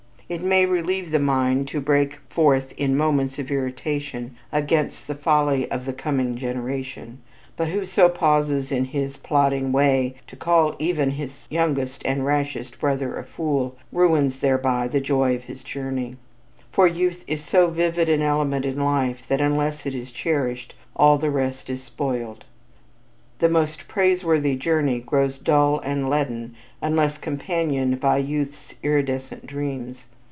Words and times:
It 0.31 0.41
may 0.41 0.65
relieve 0.65 1.11
the 1.11 1.19
mind 1.19 1.67
to 1.67 1.81
break 1.81 2.19
forth 2.29 2.71
in 2.77 2.95
moments 2.95 3.37
of 3.37 3.51
irritation 3.51 4.37
against 4.49 5.07
"the 5.07 5.15
folly 5.15 5.69
of 5.69 5.83
the 5.85 5.91
coming 5.91 6.37
generation," 6.37 7.17
but 7.57 7.67
whoso 7.67 8.07
pauses 8.07 8.71
on 8.71 8.85
his 8.85 9.17
plodding 9.17 9.73
way 9.73 10.15
to 10.27 10.37
call 10.37 10.77
even 10.79 11.09
his 11.11 11.49
youngest 11.51 12.01
and 12.05 12.25
rashest 12.25 12.79
brother 12.79 13.17
a 13.17 13.25
fool, 13.25 13.75
ruins 13.91 14.39
thereby 14.39 14.87
the 14.87 15.01
joy 15.01 15.35
of 15.35 15.43
his 15.43 15.63
journey, 15.63 16.15
for 16.71 16.87
youth 16.87 17.25
is 17.27 17.43
so 17.43 17.67
vivid 17.67 18.07
an 18.07 18.21
element 18.21 18.63
in 18.63 18.79
life 18.81 19.23
that 19.27 19.41
unless 19.41 19.85
it 19.85 19.93
is 19.93 20.13
cherished, 20.13 20.73
all 20.95 21.17
the 21.17 21.29
rest 21.29 21.69
is 21.69 21.83
spoiled. 21.83 22.45
The 23.39 23.49
most 23.49 23.89
praiseworthy 23.89 24.55
journey 24.55 25.01
grows 25.01 25.37
dull 25.37 25.79
and 25.79 26.09
leaden 26.09 26.55
unless 26.81 27.17
companioned 27.17 27.99
by 27.99 28.19
youth's 28.19 28.75
iridescent 28.81 29.45
dreams. 29.45 30.05